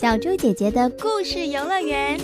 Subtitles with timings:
[0.00, 2.16] 小猪姐姐的故事游乐园。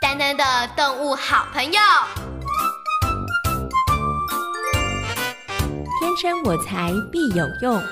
[0.00, 0.44] 丹丹的
[0.76, 1.80] 动物好朋友，
[5.98, 7.82] 天生我材必有用。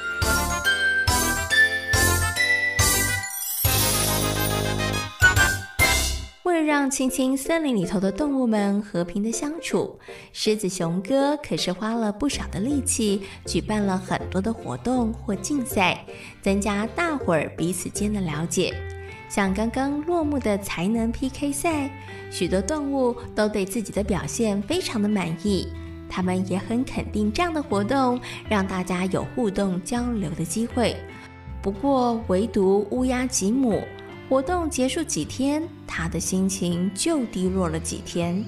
[6.68, 9.98] 让青青森林里头的动物们和平的相处，
[10.34, 16.04] 狮子熊哥可是花了不少的力气，举办了很多的活动或竞赛，
[16.42, 18.74] 增加大伙儿彼此间的了解。
[19.30, 21.90] 像刚刚落幕的才能 PK 赛，
[22.30, 25.66] 许多动物都对自己的表现非常的满意，
[26.06, 30.94] 他们也很肯定这样的活动让大家有互动交流的机会。
[31.62, 33.82] 不过，唯独乌鸦吉姆。
[34.28, 38.44] 活动结束几天，他的心情就低落了几天。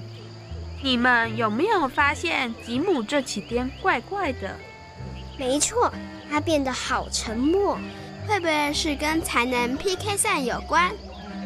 [0.83, 4.55] 你们有没有发现吉姆这几天怪怪的？
[5.39, 5.91] 没错，
[6.29, 7.79] 他变得好沉默，
[8.27, 10.91] 会不会是跟才能 PK 赛有关？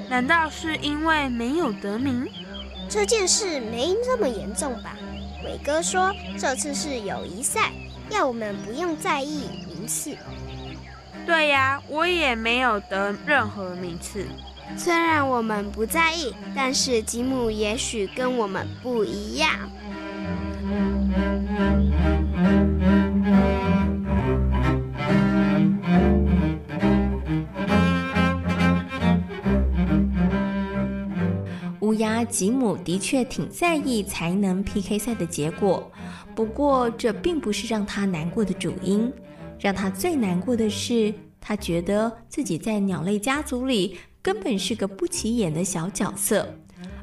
[0.09, 2.27] 难道是因为没有得名？
[2.89, 4.97] 这件事没那么严重吧？
[5.45, 7.71] 伟哥说这次是友谊赛，
[8.09, 10.15] 要我们不用在意名次。
[11.25, 14.25] 对呀，我也没有得任何名次。
[14.77, 19.49] 虽然我们不在意，但是吉姆也许跟我们不一样。
[31.81, 35.91] 乌鸦吉姆的确挺在意才能 PK 赛的结果，
[36.33, 39.11] 不过这并不是让他难过的主因。
[39.66, 46.47] 让他最难过的是，他觉得自己在鸟类家族里根本是个不起眼的小角色，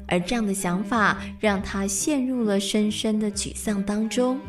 [0.07, 4.39] 而这样的想法让他陷入了深深的沮丧当中。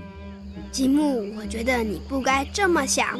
[0.70, 3.18] 吉姆，我觉得你不该这么想。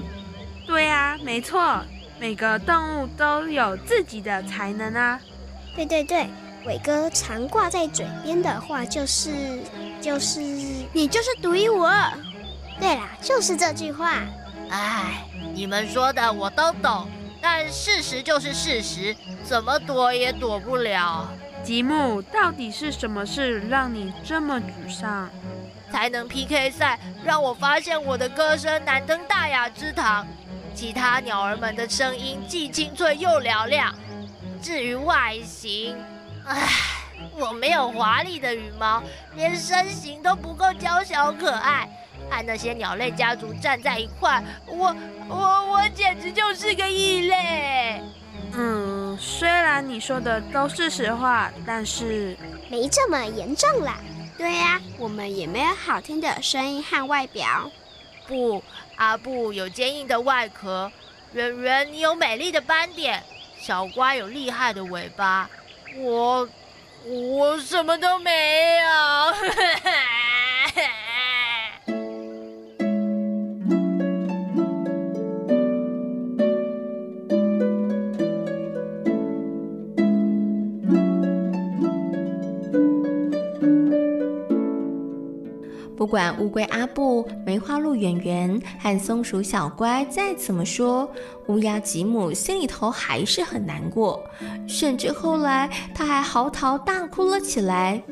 [0.64, 1.82] 对啊，没错，
[2.20, 5.20] 每个动物都有自己的才能啊。
[5.74, 6.28] 对对对，
[6.66, 9.32] 伟哥常挂在嘴边的话就是，
[10.00, 10.40] 就是
[10.92, 12.12] 你就是独一无二。
[12.78, 14.22] 对啦，就是这句话。
[14.74, 15.24] 哎，
[15.54, 17.08] 你们说的我都懂，
[17.40, 19.14] 但事实就是事实，
[19.44, 21.30] 怎么躲也躲不了。
[21.62, 25.30] 吉姆，到底是什么事让你这么沮丧？
[25.92, 30.26] 才能 PK 赛让我发现我的歌声难登大雅之堂，
[30.74, 33.94] 其他鸟儿们的声音既清脆又嘹亮。
[34.60, 35.96] 至于外形，
[36.44, 36.68] 唉，
[37.38, 39.00] 我没有华丽的羽毛，
[39.36, 41.88] 连身形都不够娇小可爱。
[42.30, 44.96] 和那些鸟类家族站在一块，我
[45.28, 48.00] 我我简直就是个异类。
[48.56, 52.36] 嗯，虽然你说的都是实话，但是
[52.68, 53.98] 没这么严重啦。
[54.36, 57.70] 对呀，我们也没有好听的声音和外表。
[58.26, 58.62] 不，
[58.96, 60.90] 阿布有坚硬的外壳，
[61.32, 63.22] 圆圆你有美丽的斑点，
[63.58, 65.48] 小瓜有厉害的尾巴，
[65.96, 66.48] 我
[67.04, 68.88] 我什么都没有。
[86.04, 91.10] 不管乌龟阿布、梅花鹿圆圆和松鼠小乖再怎么说，
[91.46, 94.22] 乌鸦吉姆心里头还是很难过，
[94.68, 98.02] 甚至后来他还嚎啕大哭了起来。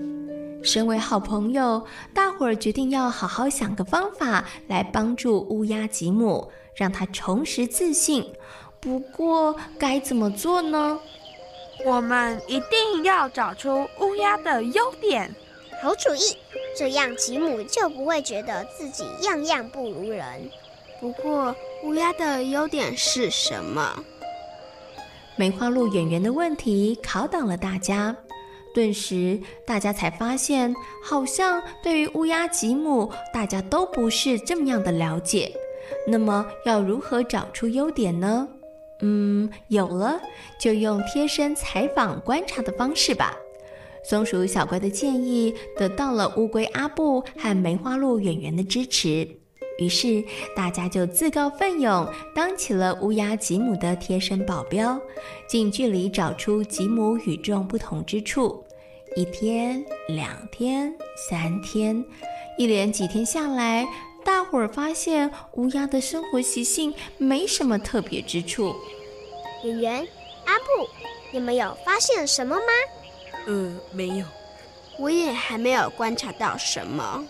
[0.63, 8.25] 身为好朋友，大伙儿决定要好好想个方法来帮助乌鸦吉姆，让他重拾自信。
[8.81, 10.99] 不过该怎么做呢？
[11.85, 15.31] 我们一定要找出乌鸦的优点。
[15.83, 16.39] 好主意，
[16.77, 20.50] 这样吉姆就不会觉得自己样样不如人。
[21.00, 24.05] 不过，乌鸦的优点是什么？
[25.37, 28.15] 梅花鹿演员的问题考倒了大家，
[28.75, 35.52] 顿时大家才发现，好像对于乌鸦吉姆，大家都不是这么样的了解。
[36.06, 38.49] 那么，要如何找出优点呢？
[39.00, 40.20] 嗯，有了，
[40.61, 43.37] 就用贴身采访观察的方式吧。
[44.04, 49.28] 松鼠小乖的建议得到了乌龟阿布和梅花鹿圆圆的支持，
[49.78, 50.22] 于是
[50.56, 55.00] 大家就自告奋勇当起了乌鸦吉姆的贴身保镖，
[55.49, 58.64] 近距离找出吉姆与众不同之处。
[59.14, 60.93] 一天、两天、
[61.28, 62.04] 三天，
[62.58, 63.87] 一连几天下来，
[64.25, 68.75] 大伙儿发现乌鸦的生活习性没什么特别之处。
[69.62, 70.08] 圆圆、
[70.46, 70.88] 阿布，
[71.32, 72.62] 你们有发现什么吗？
[73.47, 74.25] 呃，没有，
[74.99, 77.25] 我也还没有观察到什么。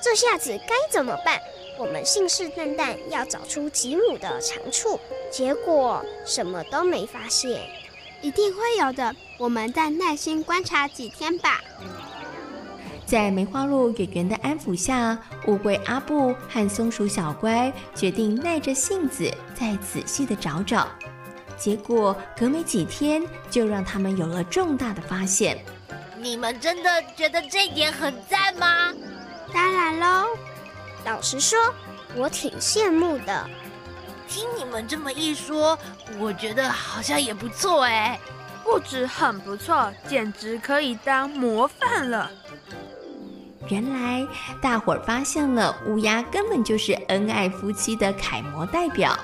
[0.00, 1.40] 这下子该怎么办？
[1.78, 4.98] 我们信誓旦旦要找出吉姆的长处，
[5.30, 7.60] 结果什么都没发现。
[8.20, 11.60] 一定会有的，我们再耐心观察几天吧。
[13.06, 20.88] 在梅花鹿圆圆的安抚下，乌龟阿布和松鼠小乖决定耐着性子再仔细的找找。
[21.58, 25.58] 结果隔没几天，就让他们有了重大的发现。
[26.16, 28.92] 你们真的觉得这点很赞吗？
[29.52, 30.28] 当然喽。
[31.04, 31.58] 老实说，
[32.14, 33.48] 我挺羡慕的。
[34.28, 35.78] 听你们这么一说，
[36.18, 38.18] 我觉得好像也不错哎。
[38.62, 42.30] 不止很不错，简直可以当模范了。
[43.68, 44.26] 原来
[44.60, 49.18] 大伙儿发现了乌鸦根本就是恩爱夫妻的楷模代表。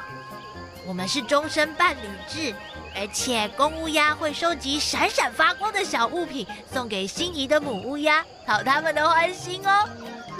[0.86, 2.54] 我们是终身伴侣制，
[2.94, 9.88] 而且公乌鸦会收集闪闪发光的小物品送给心仪的母乌鸦，讨他们的欢心哦。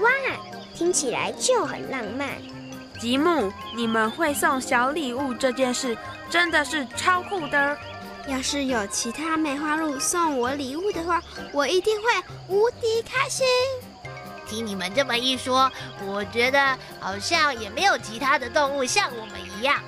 [0.01, 0.11] 哇，
[0.75, 2.29] 听起来就很浪漫。
[2.99, 5.97] 吉姆，你们会送小礼物这件事
[6.31, 7.77] 真的是超酷的。
[8.27, 12.05] 要是有其他梅花鹿送我礼物的话，我一定会
[12.49, 13.47] 无敌开心。
[14.47, 15.71] 听你们这么一说，
[16.07, 19.83] 我觉得好像也没有其他的动物像我们一样。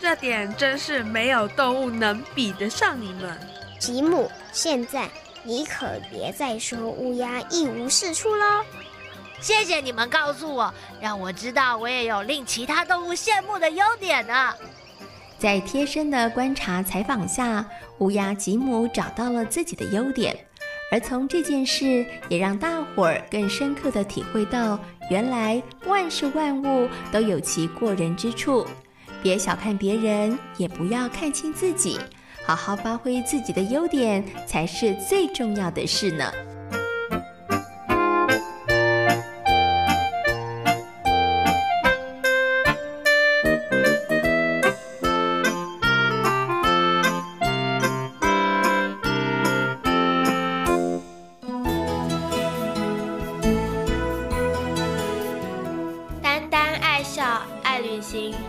[0.00, 3.36] 这点真是没有动物能比得上你们。
[3.78, 5.08] 吉姆，现在
[5.42, 8.64] 你可别再说乌鸦一无是处喽。
[9.40, 14.54] 谢谢你们告诉我，让我知道我也有令其他动物羡慕的优点呢。
[15.38, 17.64] 在贴身的观察采访下，
[17.98, 20.36] 乌鸦吉姆找到了自己的优点，
[20.90, 24.78] 而从这件事也让大伙儿更深刻的体会到，
[25.10, 28.66] 原来万事万物都有其过人之处。
[29.22, 31.98] 别小看别人，也不要看轻自己，
[32.46, 36.32] 好好发挥自己的优点才是最重要的事呢。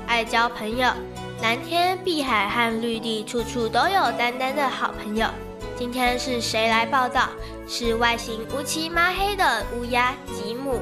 [0.08, 0.90] 爱交朋友，
[1.42, 5.28] 蓝天、碧海和绿地，处处都有丹丹的好朋友。
[5.78, 7.28] 今天是谁来报道？
[7.68, 10.82] 是外形乌漆抹黑的乌鸦吉姆。